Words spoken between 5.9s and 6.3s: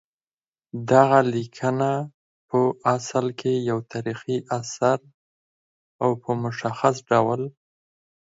او